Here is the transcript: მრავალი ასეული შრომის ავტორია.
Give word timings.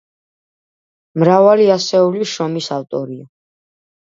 მრავალი 1.23 1.67
ასეული 1.75 2.25
შრომის 2.33 2.71
ავტორია. 2.79 3.29